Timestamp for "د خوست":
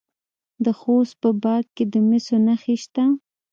0.63-1.15